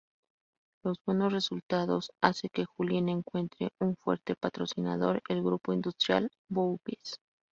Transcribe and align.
Los 0.83 0.97
buenos 1.05 1.31
resultados 1.31 2.09
hace 2.23 2.49
que 2.49 2.65
Julien 2.65 3.07
encuentre 3.07 3.69
un 3.79 3.95
fuerte 3.97 4.35
patrocinador, 4.35 5.21
el 5.29 5.43
grupo 5.43 5.73
industrial 5.73 6.31
"Bouygues". 6.49 7.19